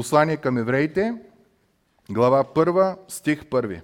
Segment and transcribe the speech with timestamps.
[0.00, 1.14] Послание към евреите,
[2.10, 3.80] глава 1, стих 1.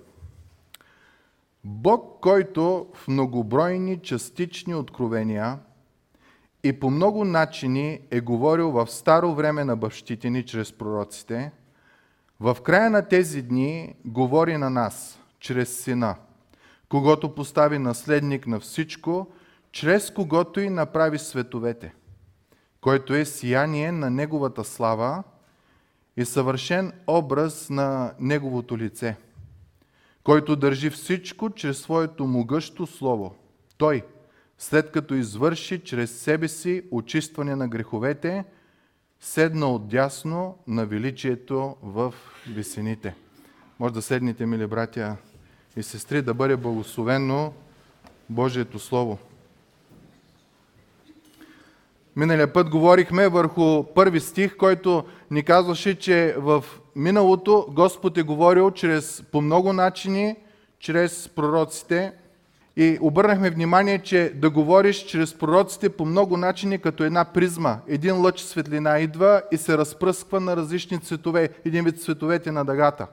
[1.64, 5.58] Бог, който в многобройни частични откровения
[6.64, 11.52] и по много начини е говорил в старо време на бащите ни чрез пророците,
[12.40, 16.16] в края на тези дни говори на нас, чрез Сина,
[16.88, 19.26] когато постави наследник на всичко,
[19.72, 21.94] чрез когото и направи световете,
[22.80, 25.22] който е сияние на Неговата слава
[26.16, 29.16] и съвършен образ на Неговото лице,
[30.24, 33.34] който държи всичко чрез своето могъщо слово.
[33.76, 34.04] Той,
[34.58, 38.44] след като извърши чрез себе си очистване на греховете,
[39.20, 42.14] седна отдясно на величието в
[42.48, 43.14] висените.
[43.78, 45.16] Може да седните, мили братя
[45.76, 47.52] и сестри, да бъде благословено
[48.30, 49.18] Божието Слово.
[52.18, 56.64] Миналия път говорихме върху първи стих, който ни казваше, че в
[56.96, 60.36] миналото Господ е говорил чрез, по много начини,
[60.78, 62.12] чрез пророците.
[62.76, 67.78] И обърнахме внимание, че да говориш чрез пророците по много начини, като една призма.
[67.88, 73.06] Един лъч светлина идва и се разпръсква на различни цветове, един вид цветовете на дъгата.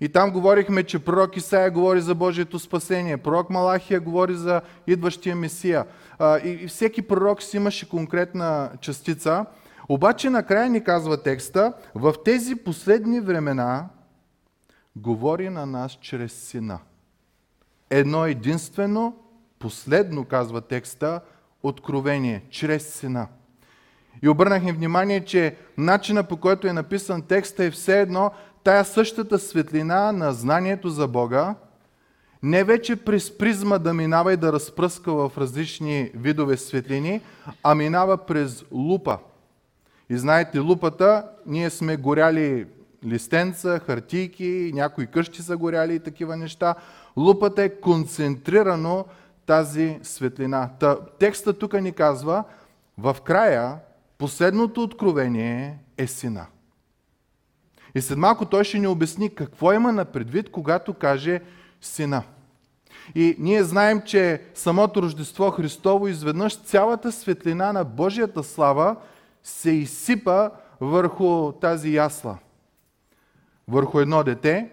[0.00, 5.36] И там говорихме, че пророк Исаия говори за Божието спасение, пророк Малахия говори за идващия
[5.36, 5.86] Месия.
[6.44, 9.46] И всеки пророк си имаше конкретна частица.
[9.88, 13.88] Обаче накрая ни казва текста, в тези последни времена
[14.96, 16.78] говори на нас чрез Сина.
[17.90, 19.16] Едно единствено,
[19.58, 21.20] последно, казва текста,
[21.62, 23.26] откровение, чрез Сина.
[24.22, 28.30] И обърнахме внимание, че начина по който е написан текста е все едно
[28.64, 31.54] тая същата светлина на знанието за Бога,
[32.42, 37.20] не вече през призма да минава и да разпръска в различни видове светлини,
[37.62, 39.18] а минава през лупа.
[40.10, 42.66] И знаете, лупата, ние сме горяли
[43.06, 46.74] листенца, хартийки, някои къщи са горяли и такива неща.
[47.16, 49.04] Лупата е концентрирано
[49.46, 50.70] тази светлина.
[50.80, 52.44] Та, текста тук ни казва,
[52.98, 53.76] в края
[54.18, 56.46] последното откровение е сина.
[57.94, 61.40] И след малко той ще ни обясни какво има на предвид, когато каже
[61.80, 62.22] сина.
[63.14, 68.96] И ние знаем, че самото Рождество Христово изведнъж цялата светлина на Божията слава
[69.42, 70.50] се изсипа
[70.80, 72.38] върху тази ясла.
[73.68, 74.70] Върху едно дете,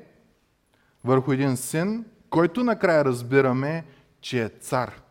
[1.04, 3.86] върху един син, който накрая разбираме,
[4.22, 5.02] че е цар.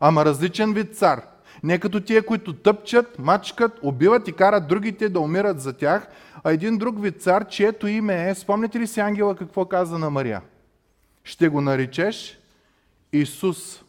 [0.00, 1.31] Ама различен вид цар.
[1.62, 6.08] Не като тия, които тъпчат, мачкат, убиват и карат другите да умират за тях,
[6.44, 10.10] а един друг вид цар, чието име е, спомняте ли си ангела какво каза на
[10.10, 10.42] Мария?
[11.24, 12.38] Ще го наречеш
[13.12, 13.82] Исус.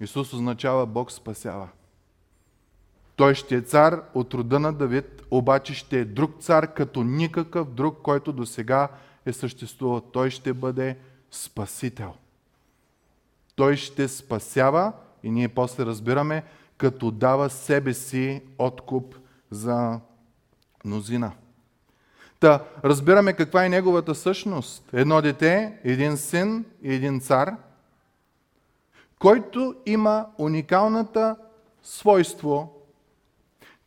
[0.00, 1.68] Исус означава Бог спасява.
[3.16, 7.70] Той ще е цар от рода на Давид, обаче ще е друг цар, като никакъв
[7.70, 8.88] друг, който до сега
[9.26, 10.00] е съществувал.
[10.00, 10.96] Той ще бъде
[11.30, 12.14] спасител.
[13.56, 14.92] Той ще спасява
[15.24, 16.42] и ние после разбираме,
[16.76, 19.14] като дава себе си откуп
[19.50, 20.00] за
[20.84, 21.32] мнозина.
[22.40, 24.88] Та, разбираме каква е неговата същност.
[24.92, 27.56] Едно дете, един син и един цар,
[29.18, 31.36] който има уникалната
[31.82, 32.72] свойство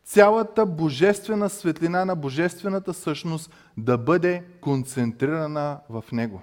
[0.04, 6.42] цялата божествена светлина на божествената същност да бъде концентрирана в него.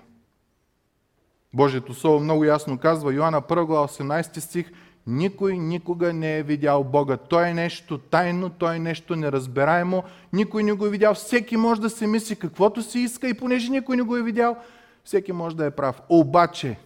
[1.55, 4.73] Божието Слово много ясно казва, Йоанна 1 глава 18 стих,
[5.07, 7.17] никой никога не е видял Бога.
[7.17, 11.15] Той е нещо тайно, той е нещо неразбираемо, никой не го е видял.
[11.15, 14.57] Всеки може да се мисли каквото си иска и понеже никой не го е видял,
[15.05, 16.03] всеки може да е прав.
[16.09, 16.79] Обаче,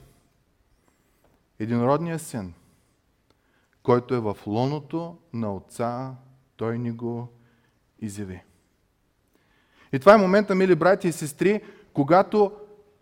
[1.59, 2.55] единородният син,
[3.83, 6.15] който е в лоното на Отца,
[6.57, 7.29] той ни го
[8.01, 8.43] изяви.
[9.93, 11.61] И това е момента, мили брати и сестри,
[11.93, 12.53] когато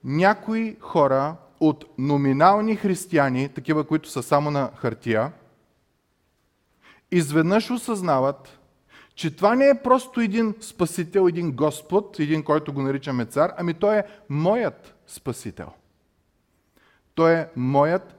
[0.04, 5.32] някои хора от номинални християни, такива, които са само на хартия,
[7.10, 8.58] изведнъж осъзнават,
[9.14, 13.74] че това не е просто един спасител, един Господ, един, който го наричаме цар, ами
[13.74, 15.68] той е моят спасител.
[17.14, 18.14] Той е моят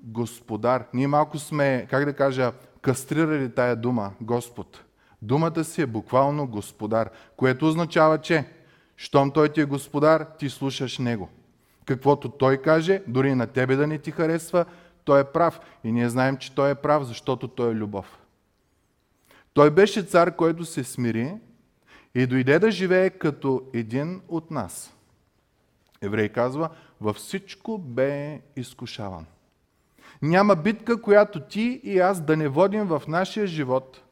[0.00, 0.84] господар.
[0.94, 2.52] Ние малко сме, как да кажа,
[2.82, 4.84] кастрирали тая дума, Господ.
[5.22, 8.44] Думата си е буквално господар, което означава, че
[8.96, 11.28] щом той ти е господар, ти слушаш него
[11.90, 14.64] каквото той каже, дори на тебе да не ти харесва,
[15.04, 15.60] той е прав.
[15.84, 18.18] И ние знаем, че той е прав, защото той е любов.
[19.52, 21.34] Той беше цар, който се смири
[22.14, 24.94] и дойде да живее като един от нас.
[26.02, 26.68] Еврей казва,
[27.00, 29.26] във всичко бе изкушаван.
[30.22, 34.02] Няма битка, която ти и аз да не водим в нашия живот,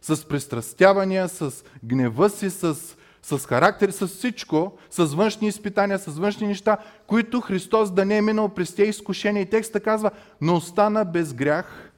[0.00, 6.46] С пристрастявания, с гнева си, с, с характер, с всичко, с външни изпитания, с външни
[6.46, 6.76] неща,
[7.06, 9.42] които Христос да не е минал през тези изкушения.
[9.42, 10.10] И текста казва,
[10.40, 11.92] но остана без грях,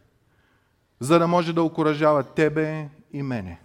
[1.01, 3.61] за да може да окоръжава тебе и мене.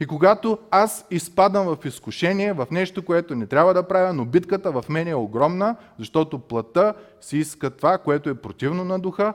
[0.00, 4.72] И когато аз изпадам в изкушение, в нещо, което не трябва да правя, но битката
[4.72, 9.34] в мен е огромна, защото плътта си иска това, което е противно на духа,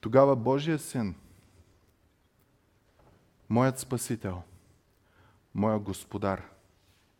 [0.00, 1.14] тогава Божия син,
[3.48, 4.42] моят Спасител,
[5.56, 6.42] моят Господар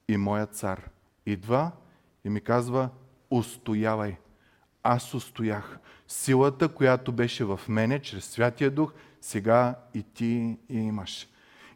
[0.08, 0.90] и моят цар
[1.26, 1.70] идва
[2.24, 2.88] и ми казва,
[3.30, 4.16] устоявай.
[4.82, 5.78] Аз устоях.
[6.08, 11.28] Силата, която беше в мене, чрез Святия Дух, сега и ти я имаш.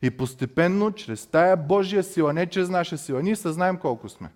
[0.03, 4.31] И постепенно, чрез тая Божия сила, не чрез наша сила, ние съзнаем колко сме.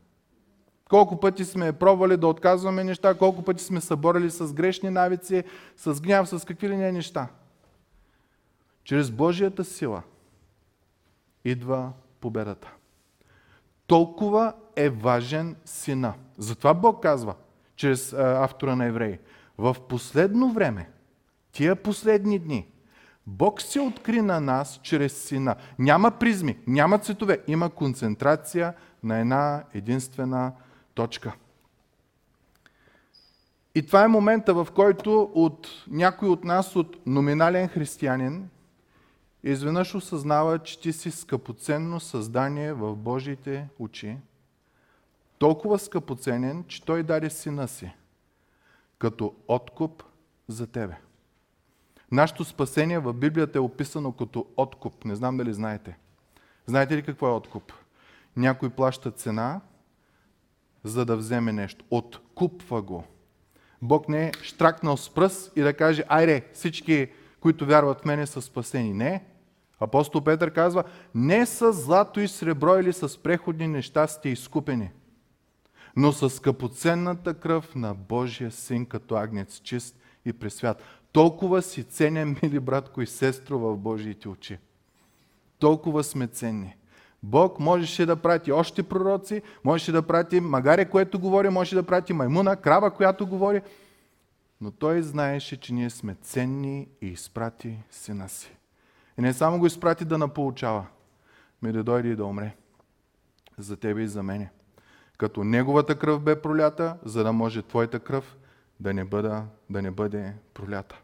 [0.88, 5.44] Колко пъти сме пробвали да отказваме неща, колко пъти сме съборили с грешни навици,
[5.76, 7.28] с гняв, с какви ли не неща.
[8.84, 10.02] Чрез Божията сила
[11.44, 11.92] идва
[12.24, 12.72] победата.
[13.86, 16.14] Толкова е важен сина.
[16.38, 17.34] Затова Бог казва,
[17.76, 19.18] чрез автора на Евреи,
[19.58, 20.90] в последно време,
[21.52, 22.66] тия последни дни,
[23.26, 25.56] Бог се откри на нас чрез сина.
[25.78, 30.52] Няма призми, няма цветове, има концентрация на една единствена
[30.94, 31.32] точка.
[33.74, 38.48] И това е момента, в който от някой от нас, от номинален християнин,
[39.52, 44.16] изведнъж осъзнава, че ти си скъпоценно създание в Божиите очи.
[45.38, 47.92] Толкова скъпоценен, че Той даде сина си
[48.98, 50.02] като откуп
[50.48, 50.96] за тебе.
[52.12, 55.04] Нашето спасение в Библията е описано като откуп.
[55.04, 55.98] Не знам дали знаете.
[56.66, 57.72] Знаете ли какво е откуп?
[58.36, 59.60] Някой плаща цена,
[60.84, 61.84] за да вземе нещо.
[61.90, 63.04] Откупва го.
[63.82, 67.08] Бог не е штракнал с пръст и да каже, айде, всички,
[67.40, 68.92] които вярват в мене, са спасени.
[68.92, 69.24] Не.
[69.80, 70.84] Апостол Петър казва,
[71.14, 74.90] не с злато и сребро или с преходни неща сте изкупени,
[75.96, 80.82] но с скъпоценната кръв на Божия син като агнец чист и пресвят.
[81.12, 84.58] Толкова си ценен, мили братко и сестро, в Божиите очи.
[85.58, 86.76] Толкова сме ценни.
[87.22, 92.12] Бог можеше да прати още пророци, можеше да прати магаре, което говори, можеше да прати
[92.12, 93.62] маймуна, крава, която говори,
[94.60, 98.56] но той знаеше, че ние сме ценни и изпрати сина си.
[99.18, 100.86] И не само го изпрати да наполучава,
[101.62, 102.56] ми да дойде и да умре.
[103.58, 104.50] За тебе и за мене.
[105.18, 108.36] Като неговата кръв бе пролята, за да може твоята кръв
[108.80, 111.00] да не, бъда, да не бъде пролята.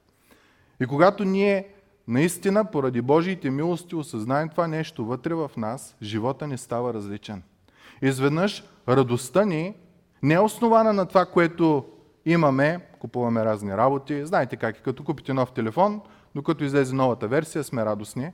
[0.81, 1.69] И когато ние
[2.09, 7.43] наистина, поради Божиите милости, осъзнаем това нещо вътре в нас, живота ни става различен.
[8.03, 9.75] Изведнъж радостта ни
[10.23, 11.85] не е основана на това, което
[12.25, 14.27] имаме, купуваме разни работи.
[14.27, 16.01] Знаете как е, като купите нов телефон,
[16.35, 18.33] докато излезе новата версия, сме радостни.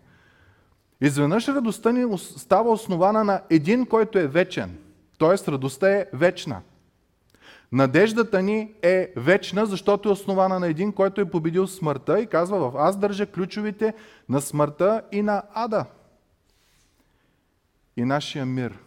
[1.01, 4.79] Изведнъж радостта ни става основана на един, който е вечен.
[5.19, 6.63] Тоест радостта е вечна.
[7.73, 12.71] Надеждата ни е вечна, защото е основана на един, който е победил смъртта и казва
[12.71, 13.95] в аз държа ключовите
[14.29, 15.85] на смъртта и на ада.
[17.97, 18.79] И нашия мир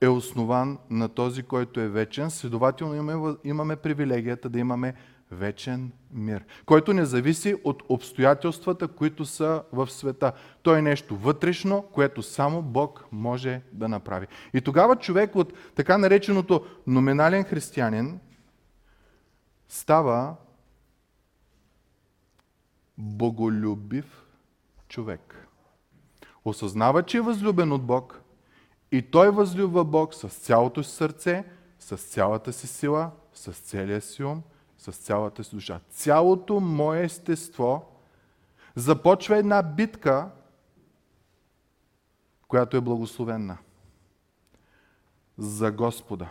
[0.00, 2.30] е основан на този, който е вечен.
[2.30, 4.94] Следователно имаме, имаме привилегията да имаме
[5.30, 10.32] вечен мир, който не зависи от обстоятелствата, които са в света.
[10.62, 14.26] То е нещо вътрешно, което само Бог може да направи.
[14.54, 18.20] И тогава човек от така нареченото номинален християнин
[19.68, 20.36] става
[22.98, 24.24] боголюбив
[24.88, 25.48] човек.
[26.44, 28.20] Осъзнава, че е възлюбен от Бог
[28.92, 31.44] и той възлюбва Бог с цялото си сърце,
[31.78, 34.42] с цялата си сила, с целия си ум–
[34.78, 35.80] с цялата си душа.
[35.90, 37.92] Цялото мое естество
[38.74, 40.28] започва една битка,
[42.48, 43.56] която е благословена.
[45.38, 46.28] За Господа.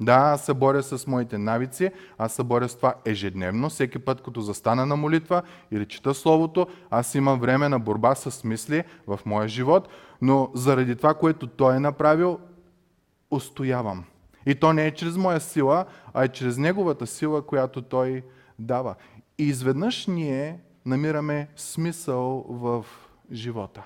[0.00, 4.22] Да, аз се боря с моите навици, аз се боря с това ежедневно, всеки път,
[4.22, 9.20] като застана на молитва или чета Словото, аз имам време на борба с мисли в
[9.26, 9.88] моя живот,
[10.22, 12.38] но заради това, което Той е направил,
[13.30, 14.04] устоявам.
[14.46, 18.22] И то не е чрез моя сила, а е чрез Неговата сила, която Той
[18.58, 18.94] дава.
[19.38, 22.86] И изведнъж ние намираме смисъл в
[23.32, 23.82] живота.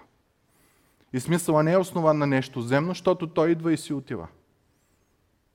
[1.12, 4.28] И смисъла не е основан на нещо земно, защото той идва и си отива.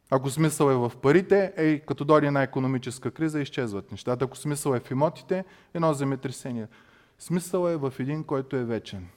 [0.10, 4.26] Ако смисъл е в парите, е, като дойде една економическа криза, изчезват нещата.
[4.26, 6.68] Ако смисъл е в имотите, едно земетресение.
[7.20, 9.08] Смисъл е в един, който е вечен.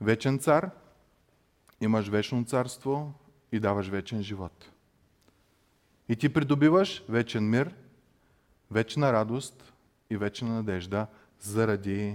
[0.00, 0.70] Вечен цар,
[1.80, 3.12] имаш вечно царство,
[3.52, 4.70] и даваш вечен живот.
[6.08, 7.74] И ти придобиваш вечен мир,
[8.70, 9.72] вечна радост
[10.10, 11.06] и вечна надежда
[11.40, 12.14] заради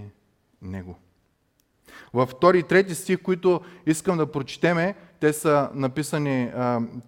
[0.61, 0.99] Него.
[2.13, 6.51] Във втори и трети стих, които искам да прочетеме, те са написани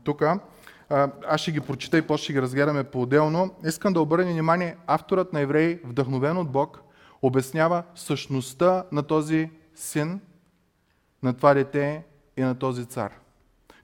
[0.04, 0.24] тук.
[1.28, 3.56] Аз ще ги прочита и после ще ги разгледаме по-отделно.
[3.66, 6.82] Искам да обърна внимание, авторът на Евреи, вдъхновен от Бог,
[7.22, 10.22] обяснява същността на този син,
[11.24, 12.04] на това дете
[12.38, 13.20] и на този цар,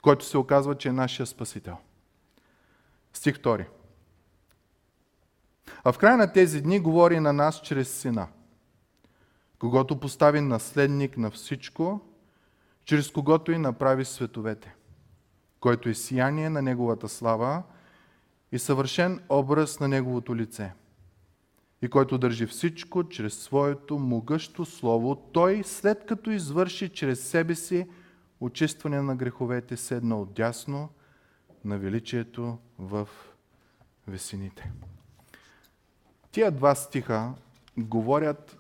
[0.02, 1.78] който се оказва, че е нашия спасител.
[3.14, 3.66] Стих 2.
[5.84, 8.28] А в края на тези дни говори на нас чрез сина,
[9.60, 12.02] когато постави наследник на всичко,
[12.86, 14.76] чрез когото и направи световете,
[15.60, 17.64] който е сияние на неговата слава
[18.52, 20.74] и съвършен образ на неговото лице–
[21.82, 27.88] и който държи всичко чрез своето могъщо слово, той, след като извърши чрез себе си
[28.42, 30.90] очистване на греховете, седна отдясно
[31.66, 33.10] на величието в
[34.08, 34.72] весените.
[36.32, 37.34] Тия два стиха
[37.78, 38.60] говорят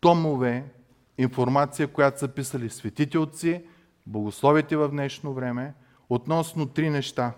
[0.00, 0.72] томове
[1.18, 3.64] информация, която са писали светите отци,
[4.06, 5.74] богословите в днешно време,
[6.08, 7.32] относно три неща.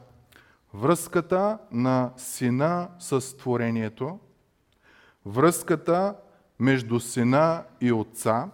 [0.75, 4.18] Връзката на сина с творението–
[5.28, 6.14] връзката
[6.58, 8.50] между сина и отца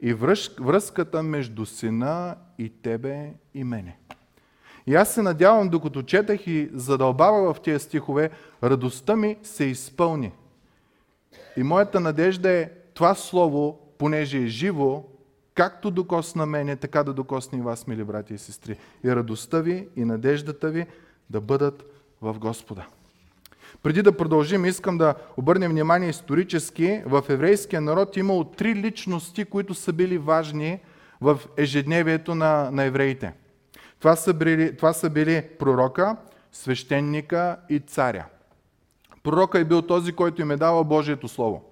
[0.00, 0.14] и
[0.60, 3.98] връзката между сина и тебе и мене.
[4.86, 8.30] И аз се надявам, докато четах и задълбава в тези стихове,
[8.62, 10.32] радостта ми се изпълни.
[11.56, 15.04] И моята надежда е това слово, понеже е живо,
[15.54, 18.76] както докосна мене, така да докосне и вас, мили брати и сестри.
[19.04, 20.86] И радостта ви и надеждата ви
[21.30, 21.84] да бъдат
[22.22, 22.86] в Господа.
[23.82, 27.02] Преди да продължим, искам да обърнем внимание исторически.
[27.06, 30.80] В еврейския народ имало три личности, които са били важни
[31.20, 33.32] в ежедневието на, на евреите.
[33.98, 36.16] Това са, били, това са били пророка,
[36.52, 38.24] свещеника и царя.
[39.22, 41.64] Пророка е бил този, който им е давал Божието Слово.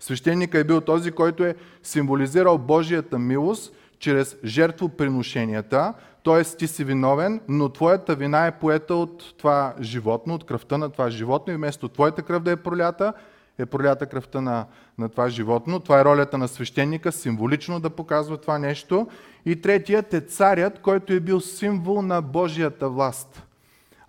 [0.00, 5.94] Свещеника е бил този, който е символизирал Божията милост чрез жертвоприношенията,
[6.24, 6.44] т.е.
[6.44, 11.10] ти си виновен, но твоята вина е поета от това животно, от кръвта на това
[11.10, 13.12] животно и вместо твоята кръв да е пролята,
[13.58, 14.66] е пролята кръвта на,
[14.98, 15.80] на това животно.
[15.80, 19.08] Това е ролята на свещеника, символично да показва това нещо.
[19.46, 23.42] И третият е царят, който е бил символ на Божията власт.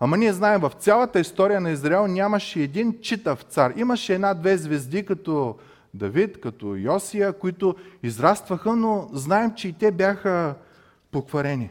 [0.00, 3.72] Ама ние знаем, в цялата история на Израел нямаше един читав цар.
[3.76, 5.56] Имаше една-две звезди, като
[5.94, 10.54] Давид, като Йосия, които израстваха, но знаем, че и те бяха
[11.10, 11.70] покварени.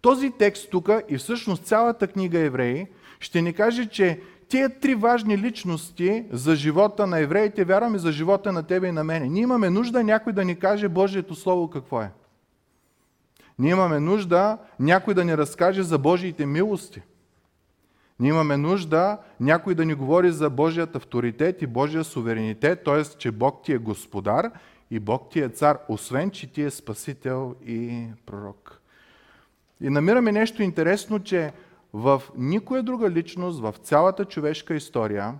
[0.00, 2.86] Този текст тук и всъщност цялата книга Евреи
[3.20, 8.52] ще ни каже, че тия три важни личности за живота на евреите, вярваме за живота
[8.52, 9.28] на тебе и на мене.
[9.28, 12.10] Ние имаме нужда някой да ни каже Божието Слово какво е.
[13.58, 17.02] Ние имаме нужда някой да ни разкаже за Божиите милости.
[18.20, 23.04] Ние имаме нужда някой да ни говори за Божият авторитет и Божия суверенитет, т.е.
[23.04, 24.50] че Бог ти е господар
[24.90, 28.77] и Бог ти е цар, освен че ти е спасител и пророк.
[29.80, 31.52] И намираме нещо интересно, че
[31.92, 35.34] в никоя друга личност в цялата човешка история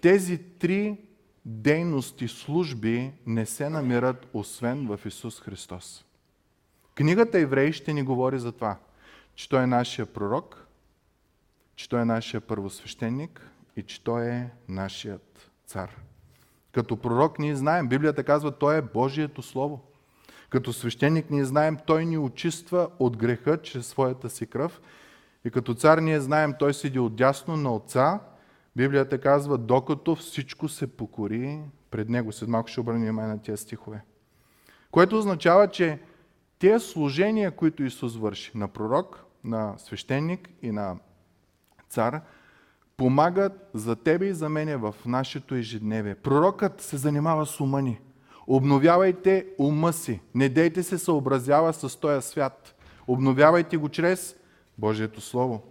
[0.00, 0.96] тези три
[1.44, 6.04] дейности, служби не се намират освен в Исус Христос.
[6.94, 8.76] Книгата Евреи ще ни говори за това,
[9.34, 10.66] че Той е нашия пророк,
[11.76, 15.90] че Той е нашия първосвещеник и че Той е нашият цар.
[16.72, 19.87] Като пророк ние знаем, Библията казва, Той е Божието Слово.
[20.50, 24.80] Като свещеник ние знаем, Той ни очиства от греха чрез своята си кръв.
[25.44, 28.20] И като цар ние знаем, Той седи отдясно на Отца.
[28.76, 32.32] Библията казва, докато всичко се покори пред Него.
[32.32, 34.02] След малко ще обърнем внимание на тези стихове.
[34.90, 35.98] Което означава, че
[36.58, 40.96] тези служения, които Исус върши на пророк, на свещеник и на
[41.88, 42.20] цар,
[42.96, 46.14] помагат за тебе и за мене в нашето ежедневие.
[46.14, 48.00] Пророкът се занимава с ума ни.
[48.50, 50.20] Обновявайте ума си.
[50.34, 52.74] Не дейте се съобразява с този свят.
[53.06, 54.36] Обновявайте го чрез
[54.78, 55.62] Божието Слово.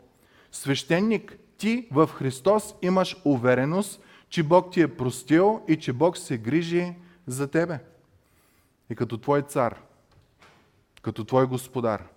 [0.51, 6.37] Свещеник, ти в Христос имаш увереност, че Бог ти е простил и че Бог се
[6.37, 6.93] грижи
[7.27, 7.79] за тебе.
[8.89, 9.81] И като твой цар,
[11.01, 12.07] като твой господар,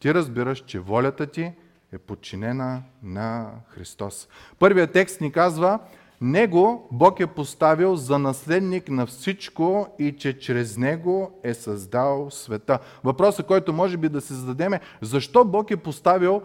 [0.00, 1.52] ти разбираш, че волята ти
[1.92, 4.28] е подчинена на Христос.
[4.58, 5.78] Първият текст ни казва,
[6.20, 12.78] него Бог е поставил за наследник на всичко и че чрез Него е създал света.
[13.04, 16.42] Въпросът, който може би да се зададем е, защо Бог е поставил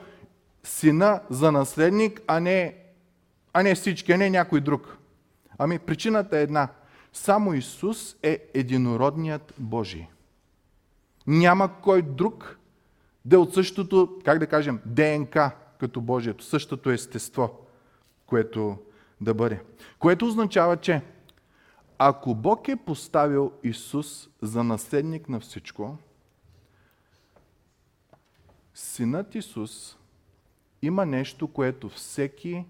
[0.63, 2.75] сина за наследник, а не,
[3.53, 4.97] а не всички, а не някой друг?
[5.57, 6.67] Ами причината е една.
[7.13, 10.07] Само Исус е единородният Божий.
[11.27, 12.57] Няма кой друг
[13.25, 17.59] да е от същото, как да кажем, ДНК като Божието, същото естество,
[18.25, 18.77] което
[19.23, 19.63] да бъде.
[19.99, 21.01] Което означава, че
[21.97, 25.97] ако Бог е поставил Исус за наследник на всичко,
[28.73, 29.97] Синът Исус
[30.81, 32.65] има нещо, което всеки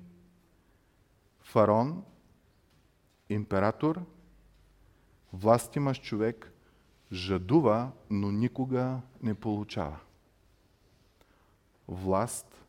[1.41, 2.03] фарон,
[3.29, 4.01] император,
[5.33, 6.53] власт имаш човек,
[7.12, 10.00] жадува, но никога не получава.
[11.88, 12.65] Власт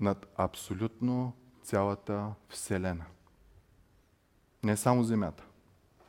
[0.00, 1.32] над абсолютно
[1.68, 3.04] цялата Вселена.
[4.62, 5.44] Не само Земята.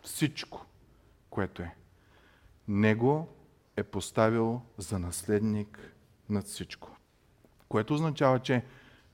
[0.01, 0.66] Всичко,
[1.30, 1.75] което е.
[2.68, 3.28] Него
[3.75, 5.94] е поставил за наследник
[6.30, 6.98] над всичко.
[7.70, 8.66] Което означава, че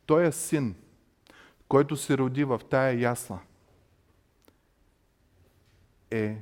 [0.06, 0.76] той е син,
[1.68, 3.40] който се роди в тая ясла,
[6.12, 6.42] е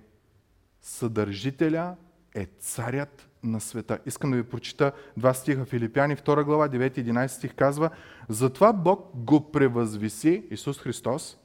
[0.82, 1.96] съдържителя,
[2.36, 4.00] е царят на света.
[4.06, 5.66] Искам да ви прочита два стиха.
[5.66, 7.90] Филипяни, 2 глава, 9-11 стих казва
[8.30, 11.38] Затова Бог го превъзвиси, Исус Христос,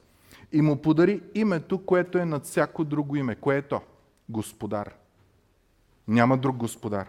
[0.51, 3.35] и му подари името, което е над всяко друго име.
[3.35, 3.81] Кое е то?
[4.29, 4.95] Господар.
[6.07, 7.07] Няма друг господар.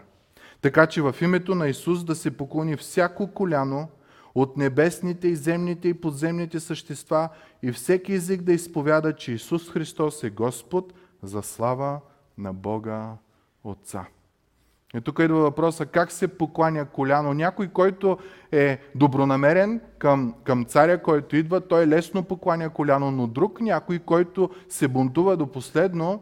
[0.61, 3.87] Така че в името на Исус да се поклони всяко коляно
[4.35, 7.29] от небесните и земните и подземните същества
[7.63, 11.99] и всеки език да изповяда, че Исус Христос е Господ за слава
[12.37, 13.17] на Бога
[13.63, 14.05] Отца.
[14.95, 17.33] И тук идва въпроса как се покланя коляно.
[17.33, 18.17] Някой, който
[18.51, 24.49] е добронамерен към, към царя, който идва, той лесно покланя коляно, но друг някой, който
[24.69, 26.21] се бунтува до последно,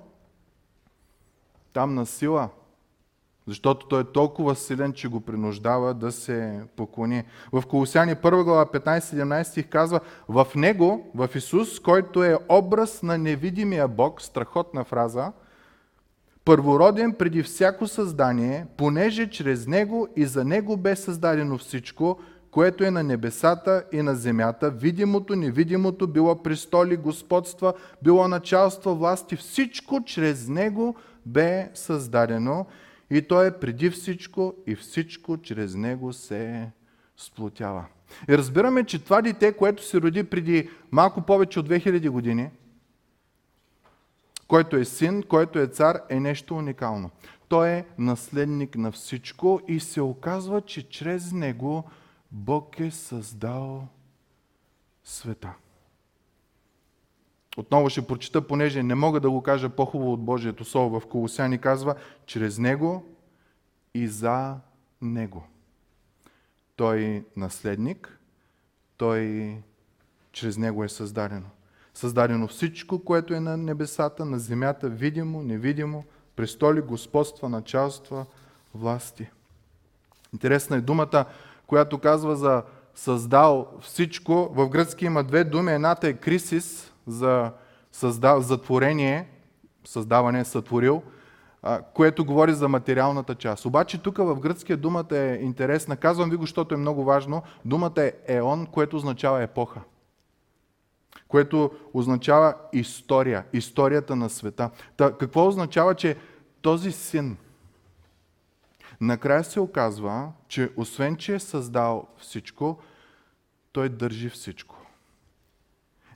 [1.74, 2.50] там на сила,
[3.48, 7.24] защото той е толкова силен, че го принуждава да се поклони.
[7.52, 13.18] В Колосяни 1 глава 15-17 стих казва, в него, в Исус, който е образ на
[13.18, 15.32] невидимия Бог, страхотна фраза,
[16.46, 22.20] първороден преди всяко създание, понеже чрез Него и за Него бе създадено всичко,
[22.52, 29.36] което е на небесата и на земята, видимото, невидимото, било престоли, господства, било началство, власти,
[29.36, 32.66] всичко чрез Него бе създадено
[33.10, 36.72] и Той е преди всичко и всичко чрез Него се
[37.18, 37.86] сплотява.
[38.30, 42.50] И разбираме, че това дете, което се роди преди малко повече от 2000 години,
[44.50, 47.12] който е син, който е цар, е нещо уникално.
[47.48, 51.84] Той е наследник на всичко и се оказва, че чрез него
[52.32, 53.88] Бог е създал
[55.04, 55.54] света.
[57.58, 61.00] Отново ще прочита, понеже не мога да го кажа по-хубаво от Божието Слово.
[61.00, 63.04] В Колосяни казва, чрез Него
[63.94, 64.58] и за
[65.02, 65.44] Него.
[66.76, 68.20] Той наследник,
[68.98, 69.56] Той
[70.32, 71.50] чрез Него е създадено.
[72.00, 76.04] Създадено всичко, което е на небесата, на земята, видимо, невидимо,
[76.36, 78.26] престоли, господства, началства,
[78.76, 79.30] власти.
[80.34, 81.26] Интересна е думата,
[81.68, 82.64] която казва за
[82.96, 84.50] създал всичко.
[84.54, 85.72] В гръцки има две думи.
[85.72, 87.52] Едната е крисис, за,
[87.92, 89.30] създав, за творение,
[89.86, 91.02] създаване, сътворил,
[91.94, 93.66] което говори за материалната част.
[93.66, 95.98] Обаче тук в гръцкия думата е интересна.
[95.98, 97.44] Казвам ви го, защото е много важно.
[97.66, 99.80] Думата е еон, което означава епоха
[101.28, 104.70] което означава история, историята на света.
[104.98, 106.18] Та, какво означава, че
[106.62, 107.38] този син
[109.02, 112.80] накрая се оказва, че освен, че е създал всичко,
[113.72, 114.76] той държи всичко.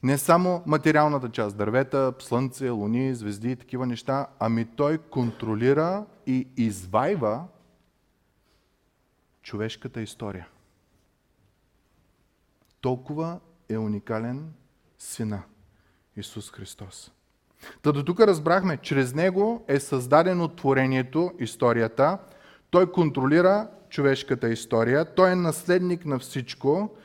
[0.04, 6.48] Не само материалната част, дървета, слънце, луни, звезди и такива неща, ами той контролира и
[6.58, 7.46] извайва
[9.42, 10.48] човешката история.
[12.82, 13.40] Толкова
[13.70, 14.54] е уникален
[15.04, 15.44] Сина
[16.18, 17.12] Исус Христос.
[17.82, 22.18] Та до тук разбрахме, чрез Него е създадено творението, историята.
[22.70, 26.96] Той контролира човешката история, той е наследник на всичко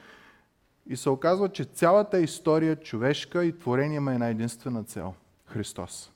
[0.87, 5.15] и се оказва, че цялата история човешка и творение има една единствена цел–
[5.47, 6.13] Христос.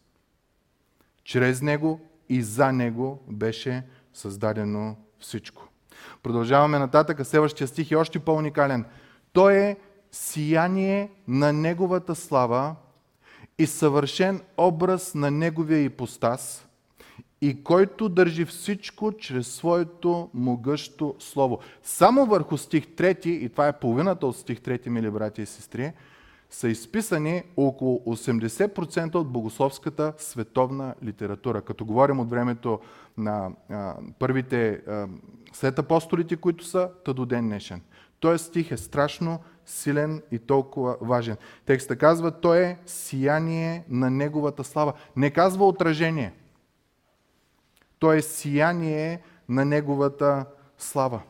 [1.24, 3.82] Чрез Него и за Него беше
[4.14, 5.68] създадено всичко.
[6.22, 8.84] Продължаваме нататък, следващия стих е още по-уникален.
[9.32, 9.76] Той е
[10.12, 12.74] сияние на Неговата слава
[13.58, 16.68] и съвършен образ на Неговия ипостас
[17.40, 21.58] и който държи всичко чрез своето могъщо слово.
[21.82, 25.92] Само върху стих 3, и това е половината от стих 3, мили брати и сестри,
[26.50, 31.60] са изписани около 80% от богословската световна литература.
[31.60, 32.80] Като говорим от времето
[33.16, 35.08] на а, първите а,
[35.52, 37.80] след апостолите, които са, та до ден днешен.
[38.22, 41.36] Тоест стих е страшно силен и толкова важен.
[41.66, 44.92] Текста казва, той е сияние на Неговата слава.
[45.16, 46.32] Не казва отражение.
[47.98, 50.44] Той е сияние на Неговата
[50.78, 51.20] слава.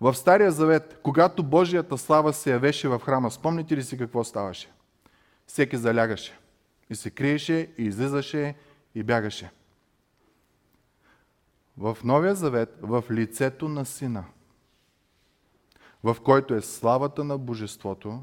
[0.00, 4.72] В Стария Завет, когато Божията слава се явеше в храма, спомните ли си какво ставаше?
[5.46, 6.38] всеки залягаше.
[6.90, 8.54] И се криеше, и излизаше,
[8.94, 9.50] и бягаше.
[11.78, 14.24] В Новия Завет, в лицето на Сина,
[16.04, 18.22] в който е славата на Божеството,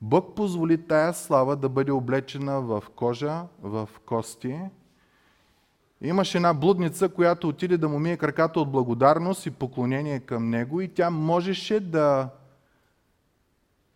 [0.00, 4.60] Бог позволи тая слава да бъде облечена в кожа, в кости.
[6.00, 10.80] Имаше една блудница, която отиде да му мие краката от благодарност и поклонение към него
[10.80, 12.28] и тя можеше да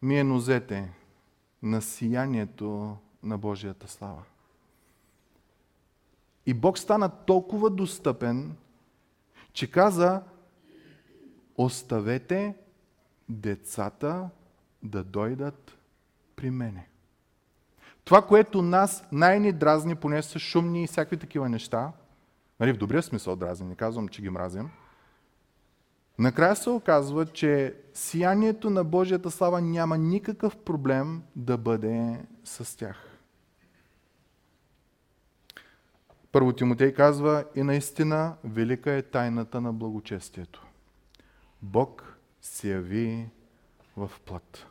[0.03, 0.93] мие нозете
[1.63, 4.23] на сиянието на Божията слава.
[6.47, 8.57] И Бог стана толкова достъпен,
[9.53, 10.23] че каза,
[11.59, 12.55] оставете
[13.29, 14.31] децата
[14.83, 15.79] да дойдат
[16.37, 16.89] при мене.
[18.05, 21.93] Това, което нас най-ни дразни, поне са шумни и всякакви такива неща,
[22.61, 24.71] нали, в добрия смисъл дразни, не казвам, че ги мразим,
[26.19, 32.97] накрая се оказва, че сиянието на Божията слава няма никакъв проблем да бъде с тях.
[36.33, 40.68] Първо Тимотей казва и наистина велика е тайната на благочестието.
[41.63, 43.29] Бог се яви
[43.97, 44.67] в плът.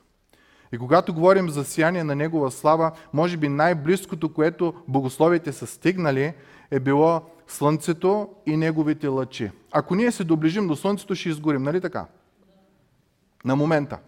[0.71, 6.34] И когато говорим за сияние на Негова слава, може би най-близкото, което богословите са стигнали,
[6.71, 9.52] е било Слънцето и неговите лъчи.
[9.71, 12.06] Ако ние се доближим до Слънцето, ще изгорим, нали така?
[13.45, 14.00] На момента.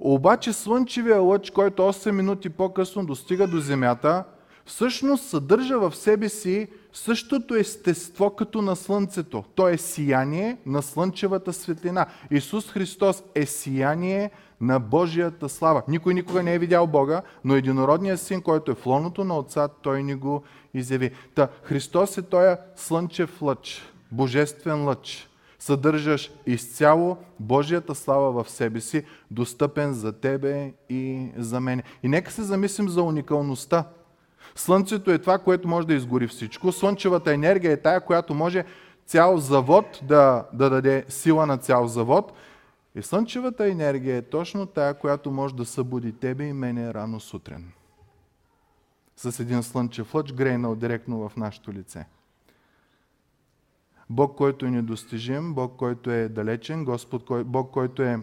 [0.00, 4.24] Обаче Слънчевия лъч, който 8 минути по-късно достига до Земята,
[4.66, 9.44] всъщност съдържа в себе си същото естество като на Слънцето.
[9.54, 12.06] То е сияние на слънчевата светлина.
[12.30, 15.82] Исус Христос е сияние на Божията слава.
[15.88, 19.68] Никой никога не е видял Бога, но единородният син, който е в лоното на Отца,
[19.68, 20.42] той ни го
[20.74, 21.10] изяви.
[21.34, 29.04] Та Христос е този слънчев лъч, божествен лъч, съдържаш изцяло Божията слава в себе си,
[29.30, 31.82] достъпен за тебе и за мен.
[32.02, 33.84] И нека се замислим за уникалността
[34.54, 36.72] Слънцето е това, което може да изгори всичко.
[36.72, 38.64] Слънчевата енергия е тая, която може
[39.06, 42.32] цял завод да, да даде сила на цял завод.
[42.94, 47.72] И слънчевата енергия е точно тая, която може да събуди тебе и мене рано сутрин.
[49.16, 52.06] С един слънчев лъч, грейнал директно в нашето лице.
[54.10, 58.20] Бог, който е недостижим, Бог, който е далечен, Господ, Бог, който е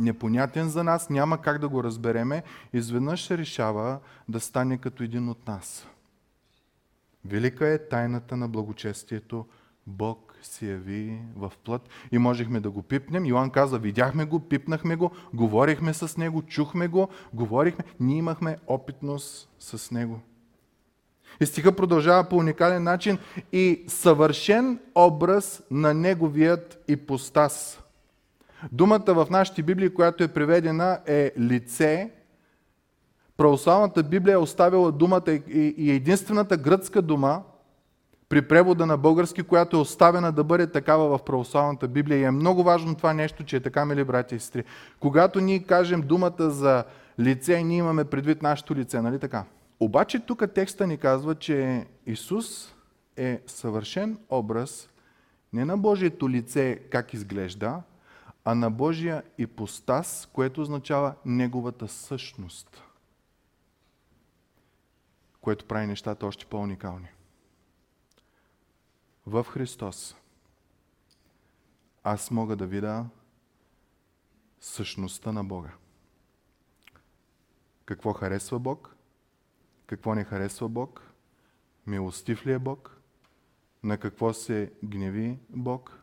[0.00, 5.48] непонятен за нас, няма как да го разбереме, изведнъж решава да стане като един от
[5.48, 5.86] нас.
[7.24, 9.46] Велика е тайната на благочестието.
[9.86, 13.26] Бог се яви в плът и можехме да го пипнем.
[13.26, 17.84] Йоан каза, видяхме го, пипнахме го, говорихме с него, чухме го, говорихме.
[18.00, 20.20] Ние имахме опитност с него.
[21.40, 23.18] И стиха продължава по уникален начин
[23.52, 27.80] и съвършен образ на неговият ипостас.
[28.72, 32.10] Думата в нашите Библии, която е преведена е лице.
[33.36, 37.42] Православната Библия е оставила думата и единствената гръцка дума
[38.28, 42.18] при превода на български, която е оставена да бъде такава в православната Библия.
[42.18, 44.64] И е много важно това нещо, че е така, мили брати и сестри.
[45.00, 46.84] Когато ние кажем думата за
[47.18, 49.44] лице, ние имаме предвид нашето лице, нали така?
[49.80, 52.74] Обаче тук текста ни казва, че Исус
[53.16, 54.88] е съвършен образ
[55.52, 57.82] не на Божието лице как изглежда,
[58.44, 62.82] а на Божия ипостас, което означава Неговата същност,
[65.40, 67.08] което прави нещата още по-уникални.
[69.26, 70.16] В Христос
[72.04, 73.06] аз мога да видя
[74.60, 75.70] същността на Бога.
[77.84, 78.96] Какво харесва Бог?
[79.86, 81.12] Какво не харесва Бог?
[81.86, 83.00] Милостив ли е Бог?
[83.82, 86.02] На какво се гневи Бог?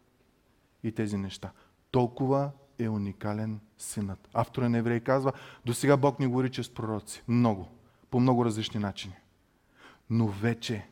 [0.83, 1.51] И тези неща.
[1.91, 4.29] Толкова е уникален синът.
[4.33, 5.31] Автора на Евреи казва,
[5.65, 7.23] до сега Бог ни говори чрез пророци.
[7.27, 7.67] Много.
[8.11, 9.15] По много различни начини.
[10.09, 10.85] Но вече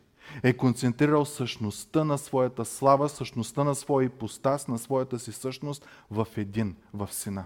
[0.43, 6.27] е концентрирал същността на своята слава, същността на своя ипостас, на своята си същност в
[6.37, 7.45] един, в Сина,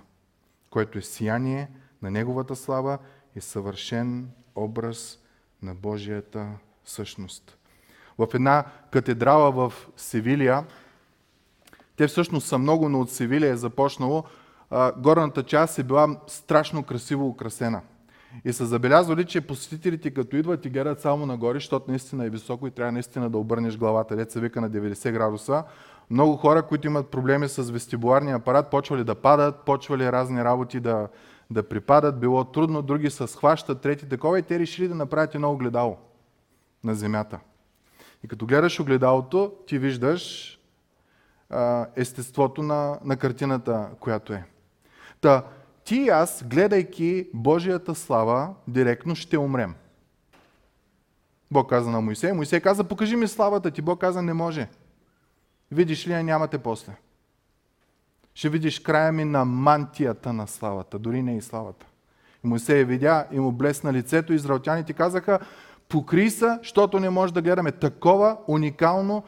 [0.69, 2.97] който е сияние на Неговата слава
[3.35, 5.19] и съвършен образ
[5.61, 6.49] на Божията
[6.85, 7.57] същност.
[8.17, 10.65] В една катедрала в Севилия
[11.99, 14.23] те всъщност са много, но от Севилия е започнало.
[14.97, 17.81] горната част е била страшно красиво украсена.
[18.45, 22.67] И са забелязвали, че посетителите като идват и гледат само нагоре, защото наистина е високо
[22.67, 25.63] и трябва наистина да обърнеш главата, деца вика на 90 градуса.
[26.09, 31.07] Много хора, които имат проблеми с вестибуларния апарат, почвали да падат, почвали разни работи да,
[31.49, 35.51] да припадат, било трудно, други се схващат, трети такова и те решили да направят едно
[35.51, 35.97] огледало
[36.83, 37.39] на земята.
[38.23, 40.55] И като гледаш огледалото, ти виждаш
[41.95, 44.43] естеството на, на картината, която е.
[45.21, 45.43] Та,
[45.83, 49.75] ти и аз, гледайки Божията слава, директно ще умрем.
[51.51, 52.33] Бог каза на Моисей.
[52.33, 53.81] Моисей каза, покажи ми славата ти.
[53.81, 54.67] Бог каза, не може.
[55.71, 56.93] Видиш ли я, нямате после.
[58.33, 61.85] Ще видиш края ми на мантията на славата, дори не и славата.
[62.43, 64.33] И Моисей видя и му блесна лицето.
[64.33, 65.39] Израелтяните казаха,
[65.89, 69.23] покри се, защото не може да гледаме такова уникално,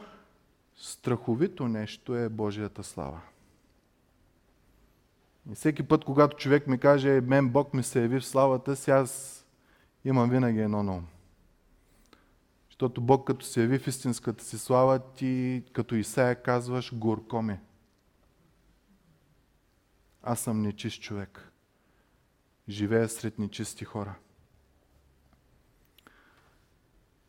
[0.82, 3.22] страховито нещо е Божията слава.
[5.52, 8.92] И всеки път, когато човек ми каже, мен Бог ми се яви в славата си,
[8.92, 9.46] аз
[10.06, 11.02] имам винаги едно на.
[12.70, 17.60] Защото Бог като се яви в истинската си слава, ти като Исаия казваш, горко ми.
[20.24, 21.52] Аз съм нечист човек.
[22.70, 24.16] Живея сред нечисти хора.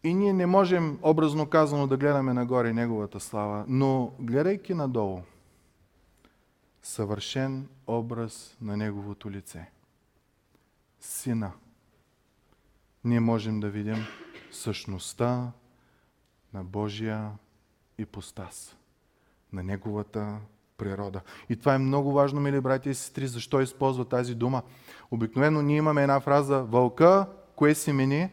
[0.05, 5.23] И ние не можем, образно казано, да гледаме нагоре Неговата слава, но гледайки надолу,
[6.83, 9.71] съвършен образ на Неговото лице.
[11.01, 11.53] Сина.
[13.05, 14.05] Ние можем да видим
[14.51, 15.53] същността
[16.55, 17.31] на Божия
[17.99, 18.77] ипостас,
[19.53, 20.39] на Неговата
[20.77, 21.21] природа.
[21.49, 24.63] И това е много важно, мили братя и сестри, защо използва тази дума.
[25.11, 28.31] Обикновено ние имаме една фраза вълка, кое си мини?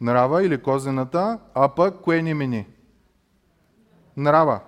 [0.00, 2.66] Нрава или козената, а пък кое ни мини?
[4.16, 4.60] Нрава.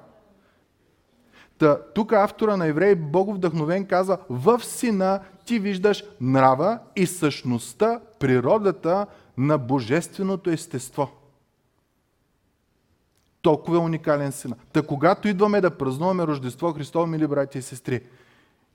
[1.59, 8.01] Та, тук автора на Евреи, Богов вдъхновен, казва, в сина ти виждаш нрава и същността,
[8.19, 11.11] природата на божественото естество.
[13.43, 14.57] Толкова е уникален сина.
[14.73, 18.03] Та когато идваме да празнуваме Рождество Христово, мили брати и сестри,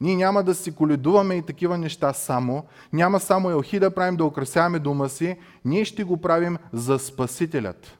[0.02, 4.26] ние няма да си коледуваме и такива неща само, няма само елхи да правим да
[4.26, 7.98] украсяваме дома си, ние ще го правим за Спасителят,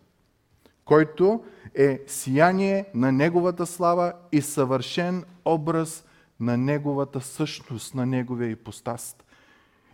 [0.86, 1.44] който
[1.76, 6.06] е сияние на Неговата слава и съвършен образ
[6.40, 9.24] на Неговата същност, на Неговия ипостаст.